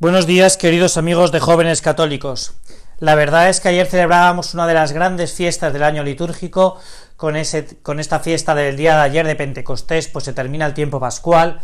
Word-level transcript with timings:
Buenos 0.00 0.26
días, 0.26 0.56
queridos 0.56 0.96
amigos 0.96 1.30
de 1.30 1.40
jóvenes 1.40 1.82
católicos. 1.82 2.54
La 3.00 3.14
verdad 3.14 3.50
es 3.50 3.60
que 3.60 3.68
ayer 3.68 3.86
celebrábamos 3.86 4.54
una 4.54 4.66
de 4.66 4.72
las 4.72 4.92
grandes 4.92 5.34
fiestas 5.34 5.74
del 5.74 5.82
año 5.82 6.02
litúrgico, 6.02 6.78
con, 7.18 7.34
con 7.82 8.00
esta 8.00 8.20
fiesta 8.20 8.54
del 8.54 8.78
día 8.78 8.94
de 8.96 9.02
ayer 9.02 9.26
de 9.26 9.36
Pentecostés, 9.36 10.08
pues 10.08 10.24
se 10.24 10.32
termina 10.32 10.64
el 10.64 10.72
tiempo 10.72 11.00
pascual, 11.00 11.60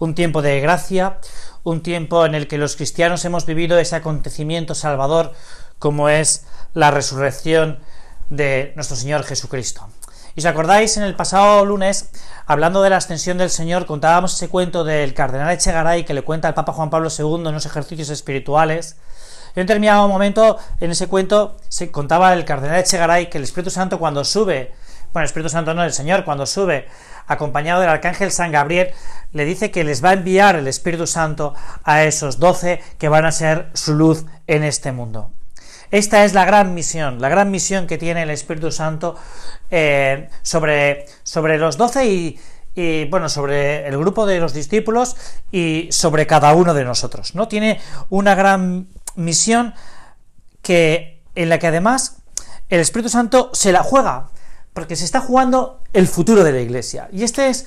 un 0.00 0.16
tiempo 0.16 0.42
de 0.42 0.60
gracia, 0.60 1.20
un 1.62 1.80
tiempo 1.80 2.26
en 2.26 2.34
el 2.34 2.48
que 2.48 2.58
los 2.58 2.74
cristianos 2.74 3.24
hemos 3.24 3.46
vivido 3.46 3.78
ese 3.78 3.94
acontecimiento 3.94 4.74
salvador 4.74 5.32
como 5.78 6.08
es 6.08 6.44
la 6.74 6.90
resurrección 6.90 7.78
de 8.30 8.72
nuestro 8.74 8.96
Señor 8.96 9.22
Jesucristo. 9.22 9.88
Y 10.36 10.40
os 10.40 10.44
acordáis, 10.44 10.98
en 10.98 11.02
el 11.02 11.14
pasado 11.14 11.64
lunes, 11.64 12.10
hablando 12.44 12.82
de 12.82 12.90
la 12.90 12.98
ascensión 12.98 13.38
del 13.38 13.48
Señor, 13.48 13.86
contábamos 13.86 14.34
ese 14.34 14.50
cuento 14.50 14.84
del 14.84 15.14
cardenal 15.14 15.50
Echegaray 15.50 16.04
que 16.04 16.12
le 16.12 16.20
cuenta 16.20 16.46
al 16.46 16.52
Papa 16.52 16.74
Juan 16.74 16.90
Pablo 16.90 17.08
II 17.08 17.48
en 17.48 17.54
los 17.54 17.64
ejercicios 17.64 18.10
espirituales. 18.10 18.98
En 19.54 19.62
un 19.62 19.66
determinado 19.66 20.06
momento, 20.08 20.58
en 20.78 20.90
ese 20.90 21.06
cuento, 21.06 21.56
se 21.70 21.90
contaba 21.90 22.34
el 22.34 22.44
cardenal 22.44 22.78
Echegaray 22.80 23.30
que 23.30 23.38
el 23.38 23.44
Espíritu 23.44 23.70
Santo 23.70 23.98
cuando 23.98 24.24
sube, 24.24 24.74
bueno, 25.14 25.22
el 25.22 25.28
Espíritu 25.30 25.48
Santo 25.48 25.72
no, 25.72 25.82
el 25.82 25.94
Señor 25.94 26.26
cuando 26.26 26.44
sube, 26.44 26.86
acompañado 27.26 27.80
del 27.80 27.88
arcángel 27.88 28.30
San 28.30 28.52
Gabriel, 28.52 28.90
le 29.32 29.46
dice 29.46 29.70
que 29.70 29.84
les 29.84 30.04
va 30.04 30.10
a 30.10 30.12
enviar 30.12 30.56
el 30.56 30.68
Espíritu 30.68 31.06
Santo 31.06 31.54
a 31.82 32.04
esos 32.04 32.38
doce 32.38 32.82
que 32.98 33.08
van 33.08 33.24
a 33.24 33.32
ser 33.32 33.70
su 33.72 33.94
luz 33.94 34.26
en 34.46 34.64
este 34.64 34.92
mundo. 34.92 35.32
Esta 35.90 36.24
es 36.24 36.34
la 36.34 36.44
gran 36.44 36.74
misión, 36.74 37.20
la 37.20 37.28
gran 37.28 37.50
misión 37.50 37.86
que 37.86 37.98
tiene 37.98 38.22
el 38.22 38.30
Espíritu 38.30 38.70
Santo 38.72 39.16
eh, 39.70 40.28
sobre, 40.42 41.06
sobre 41.22 41.58
los 41.58 41.76
doce 41.76 42.06
y, 42.06 43.04
bueno, 43.10 43.28
sobre 43.28 43.86
el 43.86 43.96
grupo 43.96 44.26
de 44.26 44.38
los 44.38 44.52
discípulos 44.52 45.16
y 45.50 45.88
sobre 45.90 46.26
cada 46.26 46.54
uno 46.54 46.74
de 46.74 46.84
nosotros, 46.84 47.34
¿no? 47.34 47.48
Tiene 47.48 47.80
una 48.10 48.34
gran 48.34 48.88
misión 49.14 49.74
que, 50.62 51.22
en 51.34 51.48
la 51.48 51.58
que 51.58 51.68
además 51.68 52.18
el 52.68 52.80
Espíritu 52.80 53.08
Santo 53.08 53.50
se 53.54 53.72
la 53.72 53.82
juega, 53.82 54.28
porque 54.72 54.96
se 54.96 55.04
está 55.04 55.20
jugando 55.20 55.82
el 55.92 56.06
futuro 56.06 56.44
de 56.44 56.52
la 56.52 56.60
Iglesia. 56.60 57.08
Y 57.12 57.22
este 57.22 57.48
es 57.48 57.66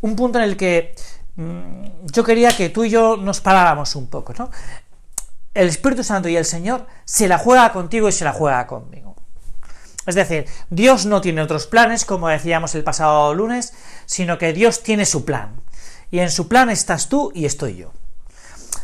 un 0.00 0.16
punto 0.16 0.38
en 0.38 0.44
el 0.44 0.56
que 0.56 0.94
mm, 1.36 2.06
yo 2.12 2.24
quería 2.24 2.50
que 2.50 2.70
tú 2.70 2.84
y 2.84 2.90
yo 2.90 3.16
nos 3.16 3.40
paráramos 3.40 3.94
un 3.94 4.08
poco, 4.08 4.34
¿no? 4.36 4.50
El 5.54 5.68
Espíritu 5.68 6.04
Santo 6.04 6.28
y 6.28 6.36
el 6.36 6.44
Señor 6.44 6.86
se 7.04 7.28
la 7.28 7.38
juega 7.38 7.72
contigo 7.72 8.08
y 8.08 8.12
se 8.12 8.24
la 8.24 8.32
juega 8.32 8.66
conmigo. 8.66 9.16
Es 10.06 10.14
decir, 10.14 10.46
Dios 10.70 11.06
no 11.06 11.20
tiene 11.20 11.42
otros 11.42 11.66
planes, 11.66 12.04
como 12.04 12.28
decíamos 12.28 12.74
el 12.74 12.84
pasado 12.84 13.34
lunes, 13.34 13.74
sino 14.06 14.38
que 14.38 14.52
Dios 14.52 14.82
tiene 14.82 15.06
su 15.06 15.24
plan. 15.24 15.60
Y 16.10 16.20
en 16.20 16.30
su 16.30 16.48
plan 16.48 16.70
estás 16.70 17.08
tú 17.08 17.30
y 17.34 17.44
estoy 17.44 17.76
yo. 17.76 17.92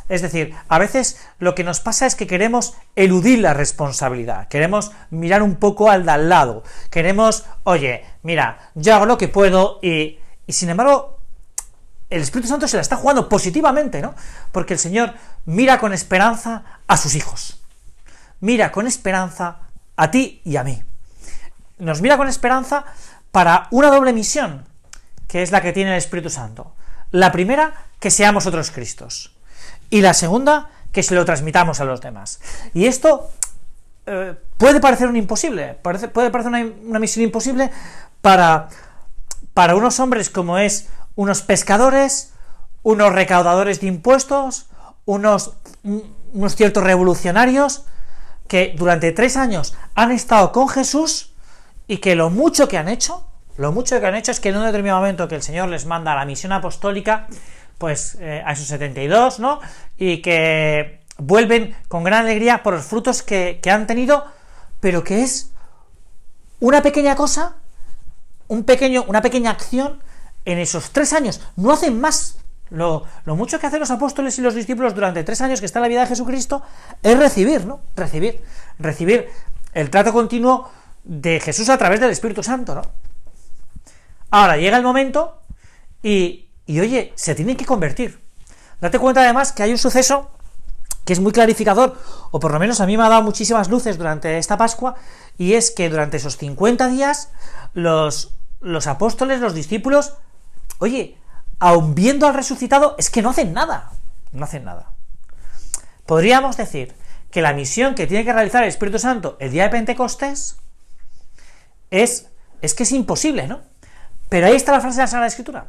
Es 0.09 0.23
decir, 0.23 0.55
a 0.69 0.79
veces 0.79 1.19
lo 1.39 1.55
que 1.55 1.65
nos 1.65 1.81
pasa 1.81 2.07
es 2.07 2.15
que 2.15 2.29
queremos 2.29 2.75
eludir 2.95 3.41
la 3.41 3.55
responsabilidad, 3.55 4.47
queremos 4.47 4.93
mirar 5.11 5.43
un 5.43 5.57
poco 5.57 5.91
al 5.91 6.05
de 6.07 6.13
al 6.13 6.29
lado, 6.29 6.63
queremos, 6.91 7.45
oye, 7.65 8.05
mira, 8.23 8.71
yo 8.77 8.95
hago 8.95 9.07
lo 9.07 9.19
que 9.19 9.27
puedo 9.27 9.81
y, 9.83 10.21
y 10.47 10.53
sin 10.53 10.71
embargo 10.71 11.16
el 12.09 12.23
Espíritu 12.23 12.49
Santo 12.49 12.69
se 12.69 12.77
la 12.77 12.83
está 12.83 12.97
jugando 12.97 13.29
positivamente, 13.29 14.01
¿no? 14.01 14.15
Porque 14.53 14.75
el 14.75 14.79
Señor 14.79 15.15
mira 15.45 15.79
con 15.79 15.93
esperanza 15.93 16.63
a 16.87 16.97
sus 16.97 17.15
hijos. 17.15 17.59
Mira 18.41 18.71
con 18.71 18.87
esperanza 18.87 19.59
a 19.97 20.11
ti 20.11 20.41
y 20.45 20.57
a 20.57 20.65
mí. 20.65 20.83
Nos 21.79 22.01
mira 22.01 22.17
con 22.17 22.29
esperanza 22.29 22.85
para 23.33 23.67
una 23.71 23.91
doble 23.91 24.13
misión, 24.13 24.65
que 25.27 25.43
es 25.43 25.51
la 25.51 25.61
que 25.61 25.73
tiene 25.73 25.91
el 25.93 25.99
Espíritu 25.99 26.31
Santo. 26.31 26.75
La 27.11 27.33
primera, 27.33 27.75
que 27.99 28.11
seamos 28.11 28.47
otros 28.47 28.71
Cristos. 28.71 29.33
Y 29.91 30.01
la 30.01 30.15
segunda, 30.15 30.71
que 30.93 31.03
se 31.03 31.15
lo 31.15 31.25
transmitamos 31.25 31.81
a 31.81 31.85
los 31.85 32.01
demás. 32.01 32.41
Y 32.73 32.87
esto 32.87 33.31
eh, 34.07 34.35
puede 34.57 34.81
parecer 34.81 35.09
un 35.09 35.17
imposible, 35.17 35.75
puede 35.83 36.31
parecer 36.31 36.47
una, 36.47 36.65
una 36.85 36.99
misión 36.99 37.25
imposible 37.25 37.71
para, 38.21 38.69
para 39.55 39.75
unos 39.75 39.99
hombres 40.01 40.31
como 40.31 40.59
es 40.59 40.89
unos 41.17 41.43
pescadores, 41.43 42.33
unos 42.83 43.13
recaudadores 43.13 43.81
de 43.81 43.89
impuestos, 43.89 44.67
unos, 45.07 45.55
unos 46.33 46.55
ciertos 46.55 46.85
revolucionarios 46.85 47.85
que 48.47 48.75
durante 48.77 49.11
tres 49.13 49.37
años 49.37 49.75
han 49.95 50.13
estado 50.13 50.53
con 50.53 50.69
Jesús 50.69 51.33
y 51.89 51.99
que 51.99 52.15
lo 52.15 52.31
mucho 52.31 52.69
que 52.69 52.79
han 52.79 52.89
hecho, 52.89 53.27
lo 53.57 53.73
mucho 53.73 53.99
que 53.99 54.07
han 54.07 54.15
hecho 54.15 54.31
es 54.31 54.41
que 54.41 54.51
en 54.51 54.59
un 54.59 54.67
determinado 54.67 55.01
momento 55.01 55.27
que 55.27 55.35
el 55.35 55.43
Señor 55.43 55.69
les 55.69 55.87
manda 55.87 56.15
la 56.15 56.25
misión 56.25 56.53
apostólica, 56.53 57.27
pues 57.79 58.17
eh, 58.21 58.43
a 58.45 58.53
esos 58.53 58.67
72, 58.67 59.41
¿no? 59.41 59.61
Y 59.97 60.23
que 60.23 61.01
vuelven 61.19 61.75
con 61.89 62.05
gran 62.05 62.25
alegría 62.25 62.63
por 62.63 62.75
los 62.75 62.85
frutos 62.85 63.23
que, 63.23 63.61
que 63.63 63.71
han 63.71 63.87
tenido, 63.87 64.25
pero 64.81 65.03
que 65.03 65.23
es 65.23 65.53
una 66.61 66.83
pequeña 66.83 67.17
cosa, 67.17 67.57
un 68.49 68.65
pequeño, 68.65 69.05
una 69.09 69.23
pequeña 69.23 69.51
acción 69.51 70.03
en 70.47 70.59
esos 70.59 70.91
tres 70.91 71.13
años 71.13 71.43
no 71.57 71.73
hacen 71.73 72.01
más. 72.01 72.39
Lo, 72.71 73.05
mucho 73.27 73.61
que 73.61 73.67
hacen 73.67 73.79
los 73.79 73.91
apóstoles 73.91 74.39
y 74.39 74.43
los 74.43 74.55
discípulos 74.55 74.95
durante 74.95 75.23
tres 75.23 75.41
años 75.41 75.61
que 75.61 75.67
está 75.67 75.79
en 75.81 75.83
la 75.83 75.89
vida 75.89 76.01
de 76.01 76.07
Jesucristo 76.07 76.63
es 77.03 77.19
recibir, 77.19 77.65
¿no? 77.65 77.81
Recibir, 77.95 78.43
recibir 78.79 79.29
el 79.73 79.91
trato 79.91 80.13
continuo 80.13 80.69
de 81.05 81.39
Jesús 81.39 81.69
a 81.69 81.79
través 81.79 82.01
del 82.01 82.11
Espíritu 82.11 82.43
Santo, 82.43 82.75
¿no? 82.75 82.83
Ahora 84.31 84.57
llega 84.57 84.77
el 84.77 84.83
momento 84.83 85.43
y, 86.03 86.49
y 86.67 86.81
oye, 86.81 87.13
se 87.15 87.35
tienen 87.35 87.57
que 87.57 87.65
convertir. 87.65 88.21
Date 88.81 88.99
cuenta 88.99 89.21
además 89.21 89.53
que 89.53 89.63
hay 89.63 89.71
un 89.71 89.79
suceso 89.79 90.31
que 91.05 91.13
es 91.13 91.21
muy 91.21 91.31
clarificador, 91.31 91.97
o 92.33 92.41
por 92.41 92.53
lo 92.53 92.59
menos 92.59 92.81
a 92.81 92.87
mí 92.87 92.97
me 92.97 93.05
ha 93.05 93.09
dado 93.09 93.23
muchísimas 93.23 93.69
luces 93.69 93.97
durante 93.97 94.39
esta 94.39 94.57
Pascua, 94.57 94.97
y 95.39 95.55
es 95.55 95.71
que 95.71 95.89
durante 95.89 96.17
esos 96.17 96.37
50 96.37 96.89
días 96.89 97.31
los, 97.75 98.35
los 98.61 98.89
apóstoles, 98.89 99.41
los 99.41 99.55
discípulos, 99.55 100.15
Oye, 100.79 101.19
aun 101.59 101.95
viendo 101.95 102.27
al 102.27 102.35
resucitado, 102.35 102.95
es 102.99 103.11
que 103.11 103.23
no 103.23 103.31
hacen 103.31 103.53
nada. 103.53 103.93
No 104.33 104.45
hacen 104.45 104.65
nada. 104.65 104.91
Podríamos 106.05 106.57
decir 106.57 106.95
que 107.31 107.43
la 107.43 107.53
misión 107.53 107.95
que 107.95 108.07
tiene 108.07 108.25
que 108.25 108.33
realizar 108.33 108.63
el 108.63 108.69
Espíritu 108.69 108.99
Santo 108.99 109.37
el 109.41 109.51
día 109.51 109.65
de 109.65 109.71
Pentecostés 109.71 110.57
es, 111.91 112.29
es 112.63 112.75
que 112.75 112.85
es 112.85 112.93
imposible, 112.93 113.47
¿no? 113.47 113.61
Pero 114.29 114.47
ahí 114.47 114.55
está 114.55 114.73
la 114.73 114.81
frase 114.81 114.97
de 114.97 115.03
la 115.03 115.09
Sagrada 115.09 115.29
Escritura, 115.29 115.69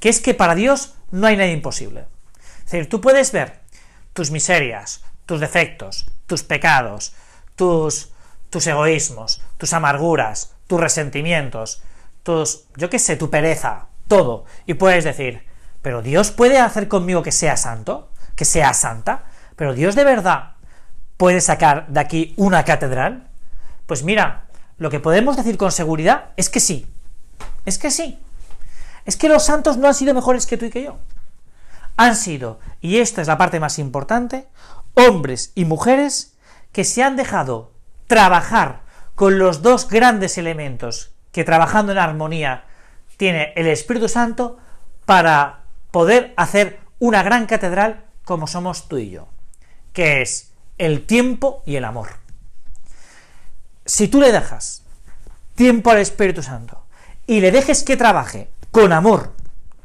que 0.00 0.08
es 0.08 0.20
que 0.20 0.34
para 0.34 0.54
Dios 0.54 0.94
no 1.10 1.26
hay 1.26 1.36
nada 1.36 1.50
imposible. 1.50 2.06
Es 2.58 2.72
decir, 2.72 2.88
tú 2.88 3.00
puedes 3.00 3.32
ver 3.32 3.60
tus 4.12 4.30
miserias, 4.30 5.02
tus 5.26 5.40
defectos, 5.40 6.06
tus 6.26 6.42
pecados, 6.42 7.14
tus, 7.56 8.12
tus 8.50 8.66
egoísmos, 8.66 9.42
tus 9.58 9.72
amarguras, 9.72 10.54
tus 10.66 10.80
resentimientos, 10.80 11.82
tus, 12.22 12.64
yo 12.76 12.90
qué 12.90 12.98
sé, 12.98 13.16
tu 13.16 13.30
pereza, 13.30 13.86
todo. 14.08 14.44
Y 14.66 14.74
puedes 14.74 15.04
decir, 15.04 15.44
pero 15.82 16.02
Dios 16.02 16.30
puede 16.30 16.58
hacer 16.58 16.88
conmigo 16.88 17.22
que 17.22 17.32
sea 17.32 17.56
santo, 17.56 18.10
que 18.34 18.44
sea 18.44 18.74
santa, 18.74 19.24
pero 19.56 19.74
Dios 19.74 19.94
de 19.94 20.04
verdad 20.04 20.52
puede 21.16 21.40
sacar 21.40 21.86
de 21.88 22.00
aquí 22.00 22.34
una 22.36 22.64
catedral. 22.64 23.28
Pues 23.86 24.02
mira, 24.02 24.46
lo 24.78 24.90
que 24.90 25.00
podemos 25.00 25.36
decir 25.36 25.56
con 25.56 25.72
seguridad 25.72 26.30
es 26.36 26.48
que 26.48 26.60
sí. 26.60 26.86
Es 27.64 27.78
que 27.78 27.90
sí. 27.90 28.18
Es 29.04 29.16
que 29.16 29.28
los 29.28 29.44
santos 29.44 29.76
no 29.76 29.88
han 29.88 29.94
sido 29.94 30.14
mejores 30.14 30.46
que 30.46 30.56
tú 30.56 30.66
y 30.66 30.70
que 30.70 30.84
yo. 30.84 30.98
Han 31.96 32.14
sido, 32.14 32.60
y 32.80 32.98
esta 32.98 33.20
es 33.20 33.28
la 33.28 33.38
parte 33.38 33.58
más 33.58 33.78
importante, 33.78 34.46
hombres 34.94 35.52
y 35.54 35.64
mujeres 35.64 36.36
que 36.72 36.84
se 36.84 37.02
han 37.02 37.16
dejado 37.16 37.72
trabajar 38.06 38.82
con 39.14 39.38
los 39.38 39.62
dos 39.62 39.88
grandes 39.88 40.38
elementos 40.38 41.10
que 41.32 41.42
trabajando 41.42 41.92
en 41.92 41.98
armonía 41.98 42.64
tiene 43.18 43.52
el 43.56 43.66
Espíritu 43.66 44.08
Santo 44.08 44.56
para 45.04 45.64
poder 45.90 46.32
hacer 46.38 46.78
una 46.98 47.22
gran 47.22 47.46
catedral 47.46 48.06
como 48.24 48.46
somos 48.46 48.88
tú 48.88 48.96
y 48.96 49.10
yo, 49.10 49.28
que 49.92 50.22
es 50.22 50.52
el 50.78 51.04
tiempo 51.04 51.62
y 51.66 51.76
el 51.76 51.84
amor. 51.84 52.08
Si 53.84 54.08
tú 54.08 54.20
le 54.20 54.32
dejas 54.32 54.82
tiempo 55.54 55.90
al 55.90 55.98
Espíritu 55.98 56.42
Santo 56.42 56.84
y 57.26 57.40
le 57.40 57.50
dejes 57.50 57.82
que 57.82 57.96
trabaje 57.96 58.48
con 58.70 58.92
amor 58.92 59.34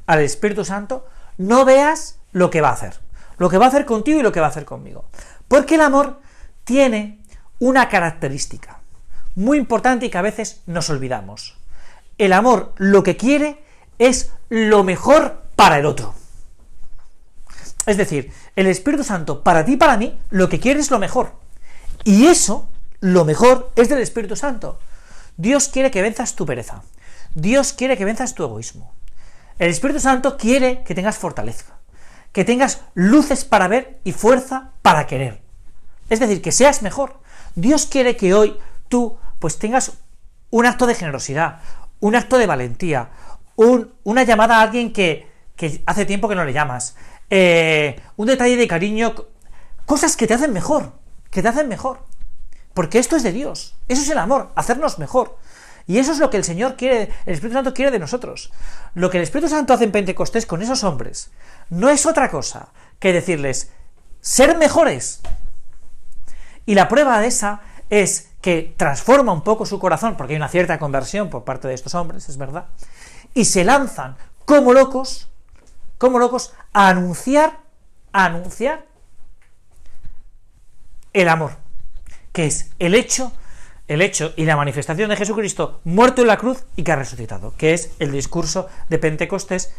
al 0.05 0.19
Espíritu 0.19 0.63
Santo, 0.63 1.07
no 1.37 1.65
veas 1.65 2.19
lo 2.31 2.49
que 2.49 2.61
va 2.61 2.69
a 2.69 2.73
hacer, 2.73 2.99
lo 3.37 3.49
que 3.49 3.57
va 3.57 3.65
a 3.65 3.69
hacer 3.69 3.85
contigo 3.85 4.19
y 4.19 4.23
lo 4.23 4.31
que 4.31 4.41
va 4.41 4.47
a 4.47 4.49
hacer 4.49 4.65
conmigo. 4.65 5.05
Porque 5.47 5.75
el 5.75 5.81
amor 5.81 6.19
tiene 6.63 7.23
una 7.59 7.89
característica 7.89 8.79
muy 9.35 9.57
importante 9.57 10.05
y 10.05 10.09
que 10.09 10.17
a 10.17 10.21
veces 10.21 10.61
nos 10.67 10.89
olvidamos 10.91 11.57
el 12.25 12.33
amor 12.33 12.73
lo 12.77 13.03
que 13.03 13.17
quiere 13.17 13.63
es 13.99 14.31
lo 14.49 14.83
mejor 14.83 15.43
para 15.55 15.77
el 15.77 15.85
otro. 15.85 16.15
Es 17.85 17.97
decir, 17.97 18.31
el 18.55 18.67
Espíritu 18.67 19.03
Santo, 19.03 19.43
para 19.43 19.65
ti 19.65 19.73
y 19.73 19.77
para 19.77 19.97
mí, 19.97 20.17
lo 20.29 20.47
que 20.47 20.59
quiere 20.59 20.79
es 20.79 20.89
lo 20.89 20.99
mejor. 20.99 21.33
Y 22.03 22.27
eso, 22.27 22.69
lo 23.01 23.25
mejor, 23.25 23.71
es 23.75 23.89
del 23.89 23.99
Espíritu 23.99 24.35
Santo. 24.35 24.79
Dios 25.35 25.67
quiere 25.67 25.91
que 25.91 26.01
venzas 26.01 26.35
tu 26.35 26.45
pereza. 26.45 26.83
Dios 27.35 27.73
quiere 27.73 27.97
que 27.97 28.05
venzas 28.05 28.35
tu 28.35 28.43
egoísmo. 28.43 28.93
El 29.59 29.69
Espíritu 29.69 29.99
Santo 29.99 30.37
quiere 30.37 30.83
que 30.83 30.95
tengas 30.95 31.17
fortaleza. 31.17 31.73
que 32.33 32.43
tengas 32.43 32.81
luces 32.95 33.45
para 33.45 33.67
ver 33.67 33.99
y 34.03 34.11
fuerza 34.11 34.71
para 34.81 35.05
querer. 35.05 35.41
Es 36.09 36.19
decir, 36.19 36.41
que 36.41 36.51
seas 36.51 36.81
mejor. 36.81 37.19
Dios 37.55 37.85
quiere 37.85 38.17
que 38.17 38.33
hoy 38.33 38.57
tú 38.89 39.17
pues 39.39 39.59
tengas 39.59 39.93
un 40.49 40.65
acto 40.65 40.87
de 40.87 40.95
generosidad, 40.95 41.61
un 42.03 42.17
acto 42.17 42.37
de 42.37 42.45
valentía, 42.45 43.11
una 43.55 44.23
llamada 44.23 44.57
a 44.57 44.61
alguien 44.61 44.91
que, 44.91 45.31
hace 45.85 46.05
tiempo 46.05 46.27
que 46.27 46.35
no 46.35 46.43
le 46.43 46.51
llamas, 46.51 46.97
eh, 47.29 47.97
un 48.17 48.27
detalle 48.27 48.57
de 48.57 48.67
cariño, 48.67 49.15
cosas 49.85 50.17
que 50.17 50.27
te 50.27 50.33
hacen 50.33 50.51
mejor, 50.51 50.91
que 51.31 51.41
te 51.41 51.47
hacen 51.47 51.69
mejor. 51.69 51.99
Porque 52.73 52.99
esto 52.99 53.15
es 53.15 53.23
de 53.23 53.31
Dios, 53.31 53.77
eso 53.87 54.01
es 54.01 54.09
el 54.09 54.17
amor, 54.17 54.51
hacernos 54.55 54.99
mejor. 54.99 55.37
Y 55.87 55.97
eso 55.97 56.11
es 56.11 56.19
lo 56.19 56.29
que 56.29 56.35
el 56.35 56.43
Señor 56.43 56.75
quiere, 56.75 57.09
el 57.25 57.35
Espíritu 57.35 57.55
Santo 57.55 57.73
quiere 57.73 57.91
de 57.91 57.99
nosotros. 57.99 58.51
Lo 58.95 59.09
que 59.09 59.15
el 59.15 59.23
Espíritu 59.23 59.47
Santo 59.47 59.73
hace 59.73 59.85
en 59.85 59.93
Pentecostés 59.93 60.45
con 60.45 60.61
esos 60.61 60.83
hombres 60.83 61.31
no 61.69 61.89
es 61.89 62.05
otra 62.05 62.29
cosa 62.29 62.73
que 62.99 63.13
decirles 63.13 63.71
ser 64.19 64.57
mejores. 64.57 65.21
Y 66.65 66.75
la 66.75 66.89
prueba 66.89 67.21
de 67.21 67.27
esa 67.27 67.61
es 68.01 68.31
que 68.41 68.73
transforma 68.75 69.31
un 69.31 69.43
poco 69.43 69.65
su 69.65 69.79
corazón, 69.79 70.17
porque 70.17 70.33
hay 70.33 70.37
una 70.37 70.49
cierta 70.49 70.79
conversión 70.79 71.29
por 71.29 71.43
parte 71.43 71.67
de 71.67 71.75
estos 71.75 71.93
hombres, 71.95 72.27
es 72.27 72.37
verdad, 72.37 72.65
y 73.33 73.45
se 73.45 73.63
lanzan 73.63 74.15
como 74.45 74.73
locos, 74.73 75.29
como 75.97 76.19
locos, 76.19 76.53
a 76.73 76.89
anunciar, 76.89 77.59
a 78.11 78.25
anunciar 78.25 78.85
el 81.13 81.29
amor, 81.29 81.51
que 82.31 82.47
es 82.47 82.71
el 82.79 82.95
hecho, 82.95 83.31
el 83.87 84.01
hecho 84.01 84.33
y 84.35 84.45
la 84.45 84.57
manifestación 84.57 85.09
de 85.09 85.15
Jesucristo 85.15 85.79
muerto 85.83 86.21
en 86.21 86.27
la 86.27 86.37
cruz 86.37 86.65
y 86.75 86.83
que 86.83 86.91
ha 86.91 86.95
resucitado, 86.95 87.53
que 87.57 87.73
es 87.73 87.91
el 87.99 88.11
discurso 88.11 88.67
de 88.89 88.97
Pentecostés 88.97 89.71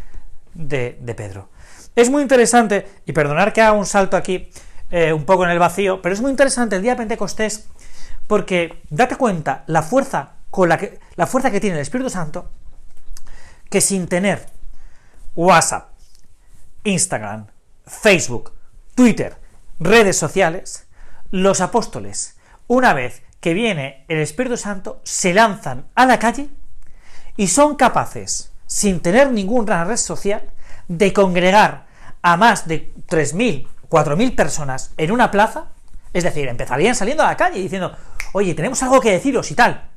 de, 0.55 0.97
Pedro. 1.17 1.49
Es 1.97 2.11
muy 2.11 2.23
interesante, 2.23 2.87
y 3.07 3.13
perdonar 3.13 3.53
que 3.53 3.61
haga 3.61 3.73
un 3.73 3.87
salto 3.87 4.17
aquí, 4.17 4.51
eh, 4.91 5.13
un 5.13 5.25
poco 5.25 5.45
en 5.45 5.51
el 5.51 5.59
vacío, 5.59 6.01
pero 6.01 6.15
es 6.15 6.21
muy 6.21 6.31
interesante 6.31 6.77
el 6.77 6.83
día 6.83 6.93
de 6.93 6.99
Pentecostés, 6.99 7.69
porque 8.27 8.83
date 8.91 9.17
cuenta 9.17 9.65
la 9.67 9.83
fuerza 9.83 10.35
con 10.51 10.69
la 10.69 10.79
que 10.79 11.01
la 11.17 11.27
fuerza 11.27 11.51
que 11.51 11.61
tiene 11.61 11.77
el 11.77 11.83
Espíritu 11.83 12.11
Santo 12.11 12.51
que 13.71 13.81
sin 13.81 14.07
tener 14.07 14.47
WhatsApp, 15.35 15.89
Instagram, 16.85 17.47
Facebook, 17.87 18.53
Twitter, 18.95 19.37
redes 19.81 20.17
sociales, 20.17 20.87
los 21.31 21.61
apóstoles, 21.61 22.37
una 22.69 22.95
vez 22.95 23.23
que 23.41 23.53
viene 23.53 24.05
el 24.09 24.19
Espíritu 24.19 24.57
Santo, 24.57 25.01
se 25.03 25.35
lanzan 25.35 25.87
a 25.95 26.07
la 26.07 26.19
calle 26.19 26.49
y 27.37 27.49
son 27.49 27.75
capaces, 27.75 28.53
sin 28.67 29.01
tener 29.01 29.33
ninguna 29.33 29.85
red 29.85 29.97
social, 29.97 30.51
de 30.87 31.13
congregar 31.13 31.87
a 32.23 32.37
más 32.37 32.69
de 32.69 32.95
3.000, 33.09 33.67
4.000 33.89 34.37
personas 34.37 34.93
en 34.97 35.11
una 35.11 35.31
plaza, 35.31 35.71
es 36.15 36.25
decir, 36.25 36.49
empezarían 36.49 36.95
saliendo 36.95 37.23
a 37.23 37.27
la 37.27 37.37
calle 37.37 37.61
diciendo, 37.61 37.95
oye, 38.33 38.55
tenemos 38.55 38.83
algo 38.83 39.01
que 39.01 39.11
deciros 39.11 39.51
y 39.51 39.55
tal. 39.55 39.91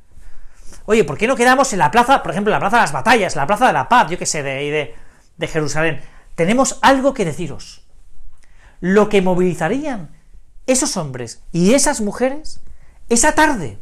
Oye, 0.84 1.04
¿por 1.04 1.16
qué 1.16 1.26
no 1.26 1.36
quedamos 1.36 1.72
en 1.72 1.78
la 1.78 1.90
plaza, 1.90 2.22
por 2.22 2.32
ejemplo, 2.32 2.50
la 2.50 2.58
plaza 2.58 2.76
de 2.76 2.82
las 2.82 2.92
batallas, 2.92 3.36
la 3.36 3.46
plaza 3.46 3.68
de 3.68 3.72
la 3.72 3.88
paz, 3.88 4.10
yo 4.10 4.18
qué 4.18 4.26
sé, 4.26 4.42
de, 4.42 4.70
de, 4.70 4.94
de 5.36 5.48
Jerusalén? 5.48 6.02
Tenemos 6.34 6.78
algo 6.82 7.14
que 7.14 7.24
deciros. 7.24 7.86
Lo 8.80 9.08
que 9.08 9.22
movilizarían 9.22 10.10
esos 10.66 10.96
hombres 10.96 11.42
y 11.50 11.72
esas 11.72 12.00
mujeres 12.00 12.60
esa 13.08 13.32
tarde. 13.32 13.78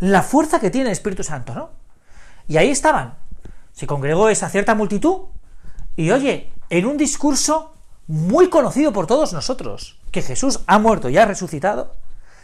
La 0.00 0.22
fuerza 0.22 0.60
que 0.60 0.70
tiene 0.70 0.88
el 0.88 0.92
Espíritu 0.92 1.22
Santo, 1.22 1.54
¿no? 1.54 1.70
Y 2.48 2.56
ahí 2.56 2.70
estaban. 2.70 3.14
Se 3.72 3.86
congregó 3.86 4.28
esa 4.28 4.50
cierta 4.50 4.74
multitud 4.74 5.26
y 5.96 6.10
oye, 6.10 6.52
en 6.68 6.86
un 6.86 6.96
discurso 6.96 7.74
muy 8.12 8.50
conocido 8.50 8.92
por 8.92 9.06
todos 9.06 9.32
nosotros, 9.32 9.98
que 10.10 10.20
Jesús 10.20 10.60
ha 10.66 10.78
muerto 10.78 11.08
y 11.08 11.16
ha 11.16 11.24
resucitado, 11.24 11.94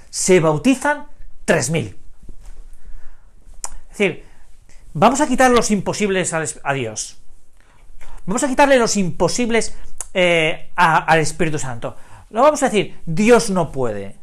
se 0.09 0.41
bautizan 0.41 1.09
3.000. 1.47 1.95
Es 3.91 3.99
decir, 3.99 4.25
vamos 4.95 5.21
a 5.21 5.27
quitar 5.27 5.51
los 5.51 5.71
imposibles 5.71 6.33
a 6.33 6.73
Dios. 6.73 7.19
Vamos 8.25 8.43
a 8.45 8.49
quitarle 8.49 8.79
los 8.79 8.97
imposibles 8.97 9.75
eh, 10.15 10.71
al 10.75 11.19
Espíritu 11.19 11.59
Santo. 11.59 11.97
No 12.31 12.41
vamos 12.41 12.63
a 12.63 12.71
decir, 12.71 12.99
Dios 13.05 13.51
no 13.51 13.71
puede. 13.71 14.17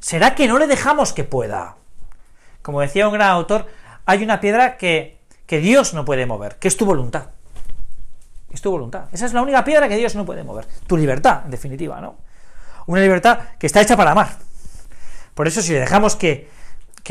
¿Será 0.00 0.34
que 0.34 0.48
no 0.48 0.58
le 0.58 0.66
dejamos 0.66 1.12
que 1.12 1.22
pueda? 1.22 1.76
Como 2.62 2.80
decía 2.80 3.06
un 3.06 3.14
gran 3.14 3.30
autor, 3.30 3.68
hay 4.04 4.24
una 4.24 4.40
piedra 4.40 4.78
que, 4.78 5.20
que 5.46 5.60
Dios 5.60 5.94
no 5.94 6.04
puede 6.04 6.26
mover, 6.26 6.56
que 6.56 6.66
es 6.66 6.76
tu 6.76 6.86
voluntad. 6.86 7.35
Es 8.56 8.62
tu 8.62 8.70
voluntad. 8.70 9.04
Esa 9.12 9.26
es 9.26 9.34
la 9.34 9.42
única 9.42 9.62
piedra 9.62 9.86
que 9.86 9.98
Dios 9.98 10.14
no 10.14 10.24
puede 10.24 10.42
mover. 10.42 10.66
Tu 10.86 10.96
libertad, 10.96 11.42
en 11.44 11.50
definitiva, 11.50 12.00
¿no? 12.00 12.16
Una 12.86 13.02
libertad 13.02 13.38
que 13.58 13.66
está 13.66 13.82
hecha 13.82 13.98
para 13.98 14.12
amar. 14.12 14.30
Por 15.34 15.46
eso 15.46 15.60
si 15.60 15.74
le 15.74 15.80
dejamos 15.80 16.16
que, 16.16 16.48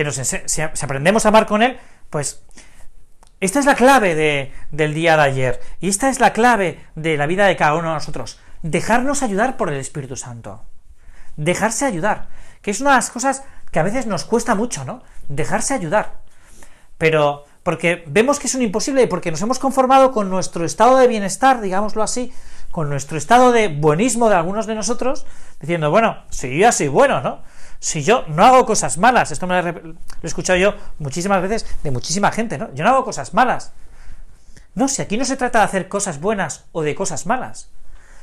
nos 0.03 0.15
si 0.15 0.61
aprendemos 0.63 1.23
a 1.23 1.29
amar 1.29 1.45
con 1.45 1.61
Él, 1.61 1.77
pues 2.09 2.41
esta 3.41 3.59
es 3.59 3.67
la 3.67 3.75
clave 3.75 4.51
del 4.71 4.93
día 4.95 5.17
de 5.17 5.21
ayer. 5.21 5.61
Y 5.79 5.89
esta 5.89 6.09
es 6.09 6.19
la 6.19 6.33
clave 6.33 6.83
de 6.95 7.15
la 7.15 7.27
vida 7.27 7.45
de 7.45 7.55
cada 7.55 7.75
uno 7.75 7.89
de 7.89 7.93
nosotros. 7.93 8.39
Dejarnos 8.63 9.21
ayudar 9.21 9.55
por 9.55 9.69
el 9.69 9.79
Espíritu 9.79 10.15
Santo. 10.15 10.63
Dejarse 11.37 11.85
ayudar. 11.85 12.27
Que 12.63 12.71
es 12.71 12.81
una 12.81 12.89
de 12.89 12.95
las 12.95 13.11
cosas 13.11 13.43
que 13.71 13.77
a 13.77 13.83
veces 13.83 14.07
nos 14.07 14.25
cuesta 14.25 14.55
mucho, 14.55 14.83
¿no? 14.83 15.03
Dejarse 15.27 15.75
ayudar. 15.75 16.21
Pero 16.97 17.45
porque 17.65 18.03
vemos 18.05 18.37
que 18.37 18.45
es 18.45 18.53
un 18.53 18.61
imposible 18.61 19.01
y 19.01 19.07
porque 19.07 19.31
nos 19.31 19.41
hemos 19.41 19.57
conformado 19.57 20.11
con 20.11 20.29
nuestro 20.29 20.65
estado 20.65 20.97
de 20.97 21.07
bienestar, 21.07 21.61
digámoslo 21.61 22.03
así, 22.03 22.31
con 22.69 22.89
nuestro 22.89 23.17
estado 23.17 23.51
de 23.51 23.69
buenismo 23.69 24.29
de 24.29 24.35
algunos 24.35 24.67
de 24.67 24.75
nosotros, 24.75 25.25
diciendo, 25.59 25.89
bueno, 25.89 26.15
si 26.29 26.59
yo 26.59 26.71
soy 26.71 26.89
bueno, 26.89 27.21
¿no? 27.21 27.41
Si 27.79 28.03
yo 28.03 28.23
no 28.27 28.45
hago 28.45 28.67
cosas 28.67 28.99
malas, 28.99 29.31
esto 29.31 29.47
me 29.47 29.63
lo 29.63 29.79
he 29.79 29.95
escuchado 30.21 30.59
yo 30.59 30.75
muchísimas 30.99 31.41
veces 31.41 31.65
de 31.81 31.89
muchísima 31.89 32.31
gente, 32.31 32.59
¿no? 32.59 32.71
Yo 32.75 32.83
no 32.83 32.91
hago 32.91 33.03
cosas 33.03 33.33
malas. 33.33 33.71
No, 34.75 34.87
si 34.87 35.01
aquí 35.01 35.17
no 35.17 35.25
se 35.25 35.35
trata 35.35 35.57
de 35.57 35.65
hacer 35.65 35.87
cosas 35.87 36.21
buenas 36.21 36.65
o 36.71 36.83
de 36.83 36.93
cosas 36.93 37.25
malas, 37.25 37.71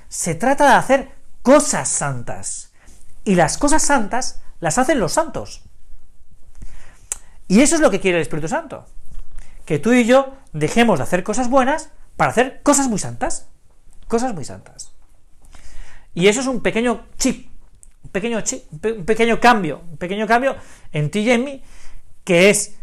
se 0.09 0.37
trata 0.37 0.69
de 0.69 0.75
hacer 0.77 1.09
cosas 1.43 1.89
santas. 1.89 2.71
Y 3.25 3.35
las 3.35 3.59
cosas 3.59 3.83
santas 3.83 4.41
las 4.61 4.79
hacen 4.79 5.01
los 5.01 5.15
santos. 5.15 5.65
Y 7.49 7.61
eso 7.61 7.75
es 7.75 7.81
lo 7.81 7.91
que 7.91 7.99
quiere 7.99 8.19
el 8.19 8.23
Espíritu 8.23 8.47
Santo. 8.47 8.87
Que 9.65 9.79
tú 9.79 9.93
y 9.93 10.05
yo 10.05 10.35
dejemos 10.53 10.99
de 10.99 11.05
hacer 11.05 11.23
cosas 11.23 11.49
buenas 11.49 11.91
para 12.17 12.31
hacer 12.31 12.61
cosas 12.63 12.89
muy 12.89 12.99
santas. 12.99 13.49
Cosas 14.09 14.35
muy 14.35 14.45
santas. 14.45 14.93
Y 16.15 16.29
eso 16.29 16.41
es 16.41 16.47
un 16.47 16.61
pequeño 16.61 17.07
chip, 17.17 17.51
un 18.05 18.11
pequeño 18.11 18.41
chip, 18.43 18.65
un 18.85 19.05
pequeño 19.05 19.41
cambio, 19.41 19.83
un 19.91 19.97
pequeño 19.97 20.27
cambio 20.27 20.57
en 20.93 21.11
ti 21.11 21.21
y 21.21 21.31
en 21.31 21.45
mí, 21.45 21.63
que 22.25 22.51
es 22.51 22.75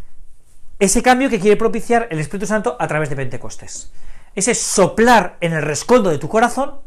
ese 0.79 1.03
cambio 1.03 1.29
que 1.29 1.39
quiere 1.39 1.57
propiciar 1.57 2.07
el 2.09 2.19
Espíritu 2.19 2.47
Santo 2.47 2.75
a 2.79 2.87
través 2.87 3.09
de 3.09 3.15
Pentecostés. 3.15 3.91
Ese 4.33 4.55
soplar 4.55 5.37
en 5.41 5.53
el 5.53 5.61
rescoldo 5.61 6.09
de 6.09 6.17
tu 6.17 6.29
corazón, 6.29 6.79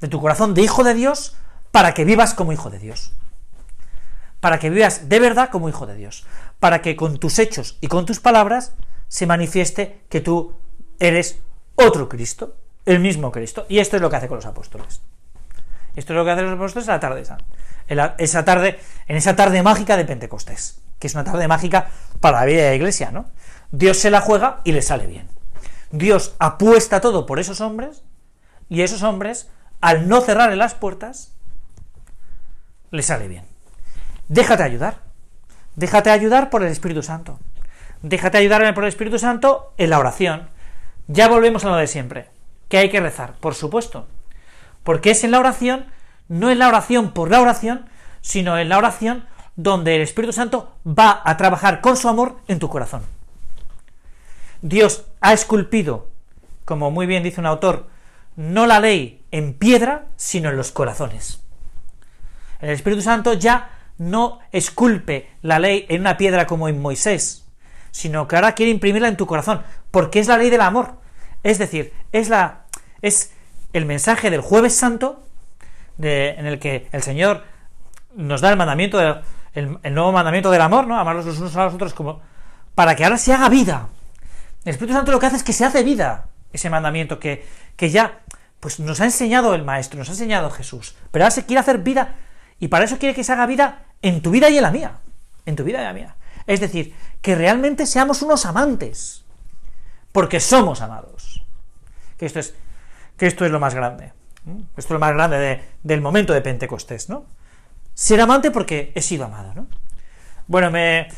de 0.00 0.08
tu 0.08 0.20
corazón 0.20 0.54
de 0.54 0.62
hijo 0.62 0.82
de 0.82 0.94
Dios, 0.94 1.36
para 1.70 1.94
que 1.94 2.04
vivas 2.04 2.34
como 2.34 2.52
hijo 2.52 2.70
de 2.70 2.78
Dios. 2.78 3.12
Para 4.40 4.58
que 4.58 4.70
vivas 4.70 5.08
de 5.08 5.20
verdad 5.20 5.50
como 5.50 5.68
hijo 5.68 5.86
de 5.86 5.94
Dios. 5.94 6.26
Para 6.58 6.82
que 6.82 6.96
con 6.96 7.18
tus 7.18 7.38
hechos 7.38 7.78
y 7.80 7.86
con 7.86 8.06
tus 8.06 8.18
palabras 8.18 8.72
se 9.12 9.26
manifieste 9.26 10.00
que 10.08 10.22
tú 10.22 10.54
eres 10.98 11.38
otro 11.74 12.08
Cristo, 12.08 12.56
el 12.86 12.98
mismo 12.98 13.30
Cristo. 13.30 13.66
Y 13.68 13.78
esto 13.78 13.96
es 13.96 14.02
lo 14.02 14.08
que 14.08 14.16
hace 14.16 14.26
con 14.26 14.36
los 14.36 14.46
apóstoles. 14.46 15.02
Esto 15.94 16.14
es 16.14 16.16
lo 16.16 16.24
que 16.24 16.30
hacen 16.30 16.46
los 16.46 16.54
apóstoles 16.54 16.88
en 16.88 16.94
la 16.94 17.00
tarde 17.00 17.22
en 17.88 18.00
esa 18.16 18.46
tarde, 18.46 18.80
en 19.06 19.16
esa 19.18 19.36
tarde 19.36 19.62
mágica 19.62 19.98
de 19.98 20.06
Pentecostés, 20.06 20.80
que 20.98 21.08
es 21.08 21.14
una 21.14 21.24
tarde 21.24 21.46
mágica 21.46 21.90
para 22.20 22.40
la 22.40 22.46
vida 22.46 22.62
de 22.62 22.70
la 22.70 22.74
iglesia, 22.74 23.10
¿no? 23.10 23.26
Dios 23.70 23.98
se 23.98 24.10
la 24.10 24.22
juega 24.22 24.62
y 24.64 24.72
le 24.72 24.80
sale 24.80 25.06
bien. 25.06 25.28
Dios 25.90 26.34
apuesta 26.38 27.02
todo 27.02 27.26
por 27.26 27.38
esos 27.38 27.60
hombres, 27.60 28.04
y 28.70 28.80
esos 28.80 29.02
hombres, 29.02 29.50
al 29.82 30.08
no 30.08 30.22
cerrarle 30.22 30.56
las 30.56 30.72
puertas, 30.72 31.34
le 32.90 33.02
sale 33.02 33.28
bien. 33.28 33.44
Déjate 34.28 34.62
ayudar. 34.62 35.02
Déjate 35.76 36.08
ayudar 36.08 36.48
por 36.48 36.62
el 36.62 36.72
Espíritu 36.72 37.02
Santo. 37.02 37.38
Déjate 38.02 38.38
ayudarme 38.38 38.72
por 38.72 38.84
el 38.84 38.88
Espíritu 38.88 39.18
Santo 39.18 39.72
en 39.78 39.90
la 39.90 39.98
oración. 39.98 40.50
Ya 41.06 41.28
volvemos 41.28 41.64
a 41.64 41.70
lo 41.70 41.76
de 41.76 41.86
siempre 41.86 42.28
que 42.72 42.78
hay 42.78 42.88
que 42.88 43.00
rezar, 43.00 43.34
por 43.34 43.54
supuesto. 43.54 44.06
Porque 44.82 45.10
es 45.10 45.24
en 45.24 45.30
la 45.30 45.38
oración, 45.38 45.86
no 46.28 46.50
en 46.50 46.58
la 46.58 46.68
oración 46.68 47.12
por 47.12 47.30
la 47.30 47.40
oración, 47.40 47.84
sino 48.22 48.56
en 48.58 48.70
la 48.70 48.78
oración 48.78 49.26
donde 49.56 49.94
el 49.94 50.00
Espíritu 50.00 50.32
Santo 50.32 50.74
va 50.86 51.20
a 51.22 51.36
trabajar 51.36 51.82
con 51.82 51.98
su 51.98 52.08
amor 52.08 52.38
en 52.48 52.58
tu 52.58 52.70
corazón. 52.70 53.02
Dios 54.62 55.04
ha 55.20 55.34
esculpido, 55.34 56.08
como 56.64 56.90
muy 56.90 57.06
bien 57.06 57.22
dice 57.22 57.40
un 57.40 57.46
autor, 57.46 57.88
no 58.36 58.66
la 58.66 58.80
ley 58.80 59.22
en 59.30 59.52
piedra, 59.52 60.06
sino 60.16 60.48
en 60.48 60.56
los 60.56 60.72
corazones. 60.72 61.42
El 62.60 62.70
Espíritu 62.70 63.02
Santo 63.02 63.34
ya 63.34 63.70
no 63.98 64.38
esculpe 64.50 65.28
la 65.42 65.58
ley 65.58 65.84
en 65.90 66.00
una 66.00 66.16
piedra 66.16 66.46
como 66.46 66.68
en 66.68 66.80
Moisés, 66.80 67.41
sino 67.92 68.26
que 68.26 68.34
ahora 68.34 68.56
quiere 68.56 68.72
imprimirla 68.72 69.06
en 69.06 69.16
tu 69.16 69.26
corazón, 69.26 69.62
porque 69.92 70.18
es 70.18 70.26
la 70.26 70.38
ley 70.38 70.50
del 70.50 70.62
amor. 70.62 70.96
Es 71.44 71.58
decir, 71.58 71.92
es 72.10 72.28
la 72.28 72.62
es 73.02 73.32
el 73.72 73.86
mensaje 73.86 74.30
del 74.30 74.40
jueves 74.40 74.74
santo, 74.74 75.24
en 75.98 76.46
el 76.46 76.58
que 76.58 76.88
el 76.92 77.02
Señor 77.02 77.44
nos 78.14 78.40
da 78.40 78.50
el 78.50 78.56
mandamiento, 78.56 79.00
el, 79.54 79.78
nuevo 79.94 80.12
mandamiento 80.12 80.50
del 80.50 80.60
amor, 80.60 80.86
¿no? 80.86 80.98
Amarlos 80.98 81.26
los 81.26 81.38
unos 81.38 81.54
a 81.56 81.64
los 81.64 81.74
otros 81.74 81.94
como, 81.94 82.20
para 82.74 82.96
que 82.96 83.04
ahora 83.04 83.18
se 83.18 83.32
haga 83.32 83.48
vida. 83.48 83.88
El 84.64 84.70
Espíritu 84.70 84.94
Santo 84.94 85.12
lo 85.12 85.20
que 85.20 85.26
hace 85.26 85.36
es 85.36 85.44
que 85.44 85.52
se 85.52 85.64
hace 85.64 85.82
vida 85.82 86.28
ese 86.52 86.70
mandamiento 86.70 87.18
que, 87.18 87.46
que 87.76 87.90
ya 87.90 88.20
pues 88.60 88.78
nos 88.78 89.00
ha 89.00 89.04
enseñado 89.04 89.54
el 89.54 89.64
Maestro, 89.64 89.98
nos 89.98 90.08
ha 90.08 90.12
enseñado 90.12 90.50
Jesús. 90.50 90.94
Pero 91.10 91.24
ahora 91.24 91.32
se 91.32 91.46
quiere 91.46 91.60
hacer 91.60 91.78
vida 91.78 92.14
y 92.60 92.68
para 92.68 92.84
eso 92.84 92.98
quiere 92.98 93.14
que 93.14 93.24
se 93.24 93.32
haga 93.32 93.46
vida 93.46 93.86
en 94.02 94.22
tu 94.22 94.30
vida 94.30 94.50
y 94.50 94.56
en 94.56 94.62
la 94.62 94.70
mía. 94.70 94.92
En 95.46 95.56
tu 95.56 95.64
vida 95.64 95.78
y 95.78 95.80
en 95.80 95.86
la 95.86 95.92
mía. 95.92 96.16
Es 96.46 96.60
decir, 96.60 96.94
que 97.20 97.34
realmente 97.34 97.86
seamos 97.86 98.22
unos 98.22 98.46
amantes. 98.46 99.24
Porque 100.12 100.40
somos 100.40 100.80
amados. 100.80 101.44
Que 102.18 102.26
esto 102.26 102.38
es, 102.38 102.54
que 103.16 103.26
esto 103.26 103.44
es 103.44 103.50
lo 103.50 103.60
más 103.60 103.74
grande. 103.74 104.12
Esto 104.76 104.80
es 104.80 104.90
lo 104.90 104.98
más 104.98 105.14
grande 105.14 105.62
del 105.82 106.00
momento 106.00 106.32
de 106.32 106.40
Pentecostés, 106.40 107.08
¿no? 107.08 107.24
Ser 107.94 108.20
amante 108.20 108.50
porque 108.50 108.92
he 108.94 109.02
sido 109.02 109.24
amado, 109.24 109.54
¿no? 109.54 109.66
Bueno, 110.48 110.70
me, 110.70 111.08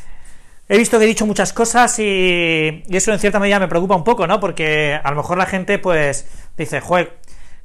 he 0.68 0.78
visto 0.78 0.98
que 0.98 1.04
he 1.04 1.08
dicho 1.08 1.26
muchas 1.26 1.52
cosas 1.52 1.98
y, 1.98 2.82
eso 2.90 3.12
en 3.12 3.18
cierta 3.18 3.38
medida 3.38 3.58
me 3.58 3.68
preocupa 3.68 3.96
un 3.96 4.04
poco, 4.04 4.26
¿no? 4.26 4.40
Porque 4.40 5.00
a 5.02 5.10
lo 5.10 5.16
mejor 5.16 5.38
la 5.38 5.46
gente, 5.46 5.78
pues, 5.78 6.28
dice, 6.56 6.80
joder, 6.80 7.18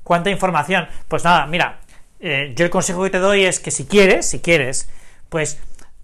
cuánta 0.04 0.30
información. 0.30 0.88
Pues 1.08 1.24
nada, 1.24 1.46
mira, 1.46 1.82
eh, 2.20 2.54
yo 2.56 2.66
el 2.66 2.72
consejo 2.72 3.04
que 3.04 3.10
te 3.10 3.20
doy 3.20 3.46
es 3.46 3.60
que 3.60 3.72
si 3.72 3.86
quieres, 3.86 4.28
si 4.28 4.40
quieres, 4.40 4.90
pues 5.30 5.60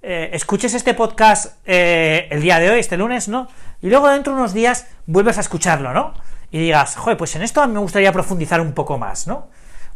eh, 0.07 0.29
escuches 0.33 0.73
este 0.75 0.93
podcast 0.93 1.57
eh, 1.65 2.27
el 2.29 2.41
día 2.41 2.59
de 2.59 2.69
hoy, 2.69 2.79
este 2.79 2.95
lunes, 2.95 3.27
¿no? 3.27 3.47
Y 3.81 3.89
luego 3.89 4.07
dentro 4.09 4.33
de 4.33 4.39
unos 4.39 4.53
días 4.53 4.87
vuelves 5.07 5.37
a 5.39 5.41
escucharlo, 5.41 5.93
¿no? 5.93 6.13
Y 6.51 6.59
digas, 6.59 6.95
joder, 6.95 7.17
pues 7.17 7.35
en 7.35 7.41
esto 7.41 7.61
a 7.61 7.67
mí 7.67 7.73
me 7.73 7.79
gustaría 7.79 8.11
profundizar 8.11 8.61
un 8.61 8.73
poco 8.73 8.99
más, 8.99 9.25
¿no? 9.25 9.47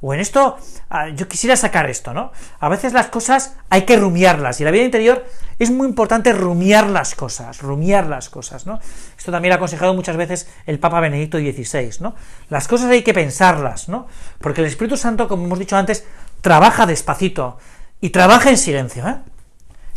o 0.01 0.13
en 0.13 0.19
esto 0.19 0.57
ah, 0.89 1.09
yo 1.09 1.27
quisiera 1.27 1.55
sacar 1.55 1.89
esto, 1.89 2.13
¿no? 2.13 2.31
A 2.59 2.69
veces 2.69 2.93
las 2.93 3.07
cosas 3.07 3.55
hay 3.69 3.83
que 3.83 3.97
rumiarlas 3.97 4.61
y 4.61 4.63
la 4.63 4.71
vida 4.71 4.83
interior 4.83 5.25
es 5.57 5.71
muy 5.71 5.87
importante 5.87 6.31
rumiar 6.31 6.87
las 6.87 7.15
cosas, 7.15 7.61
rumiar 7.61 8.07
las 8.07 8.29
cosas, 8.29 8.65
¿no? 8.65 8.79
Esto 9.17 9.31
también 9.31 9.51
ha 9.51 9.55
aconsejado 9.55 9.93
muchas 9.93 10.15
veces 10.15 10.47
el 10.65 10.79
Papa 10.79 11.01
Benedicto 11.01 11.37
XVI, 11.37 11.97
¿no? 11.99 12.15
Las 12.49 12.67
cosas 12.67 12.89
hay 12.91 13.03
que 13.03 13.13
pensarlas, 13.13 13.89
¿no? 13.89 14.07
Porque 14.39 14.61
el 14.61 14.67
Espíritu 14.67 14.95
Santo, 14.95 15.27
como 15.27 15.45
hemos 15.45 15.59
dicho 15.59 15.75
antes, 15.75 16.05
trabaja 16.41 16.85
despacito 16.85 17.57
y 17.99 18.11
trabaja 18.11 18.49
en 18.49 18.57
silencio, 18.57 19.05
¿eh? 19.07 19.17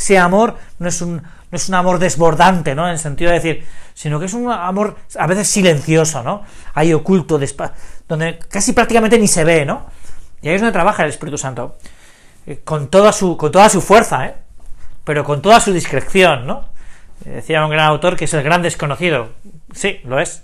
Ese 0.03 0.19
amor 0.19 0.57
no 0.81 0.89
es 0.89 1.01
un, 1.01 1.15
no 1.15 1.57
es 1.57 1.69
un 1.69 1.77
amor 1.77 2.01
desbordante, 2.01 2.75
¿no? 2.75 2.87
En 2.87 2.95
el 2.95 2.99
sentido 2.99 3.31
de 3.31 3.37
decir, 3.37 3.65
sino 3.95 4.19
que 4.19 4.27
es 4.27 4.35
un 4.35 4.51
amor 4.51 4.97
a 5.17 5.29
veces 5.29 5.47
silencioso, 5.47 6.25
¿no? 6.25 6.43
Ahí 6.75 6.93
oculto, 6.93 7.39
donde 8.09 8.41
casi 8.49 8.73
prácticamente 8.73 9.17
ni 9.17 9.29
se 9.29 9.45
ve, 9.45 9.65
¿no? 9.65 9.87
Y 10.43 10.49
ahí 10.49 10.57
es 10.57 10.61
donde 10.61 10.73
trabaja 10.73 11.05
el 11.05 11.11
Espíritu 11.11 11.39
Santo. 11.39 11.77
Eh, 12.49 12.63
con 12.65 12.89
toda 12.89 13.13
su, 13.13 13.37
con 13.37 13.53
toda 13.53 13.69
su 13.69 13.81
fuerza, 13.81 14.27
¿eh? 14.27 14.35
Pero 15.05 15.23
con 15.23 15.41
toda 15.41 15.61
su 15.61 15.73
discreción, 15.73 16.49
¿no? 16.49 16.65
Eh, 17.25 17.31
decía 17.31 17.65
un 17.65 17.71
gran 17.71 17.87
autor 17.87 18.17
que 18.17 18.25
es 18.25 18.35
el 18.35 18.43
gran 18.43 18.63
desconocido. 18.63 19.29
Sí, 19.73 20.01
lo 20.03 20.19
es. 20.19 20.43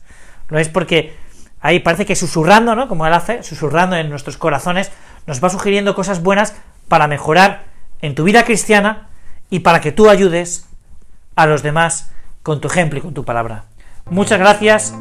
Lo 0.50 0.60
es 0.60 0.68
porque 0.68 1.16
ahí 1.60 1.80
parece 1.80 2.06
que 2.06 2.14
susurrando, 2.14 2.76
¿no? 2.76 2.86
Como 2.86 3.04
él 3.08 3.12
hace, 3.12 3.42
susurrando 3.42 3.96
en 3.96 4.08
nuestros 4.08 4.36
corazones, 4.36 4.92
nos 5.26 5.42
va 5.42 5.50
sugiriendo 5.50 5.96
cosas 5.96 6.22
buenas 6.22 6.54
para 6.86 7.08
mejorar 7.08 7.64
en 8.02 8.14
tu 8.14 8.22
vida 8.22 8.44
cristiana 8.44 9.08
y 9.50 9.60
para 9.60 9.80
que 9.80 9.92
tú 9.92 10.08
ayudes 10.08 10.66
a 11.36 11.46
los 11.46 11.62
demás 11.62 12.10
con 12.42 12.60
tu 12.60 12.68
ejemplo 12.68 12.98
y 12.98 13.02
con 13.02 13.14
tu 13.14 13.24
palabra. 13.24 13.64
Muchas 14.10 14.38
gracias 14.38 14.94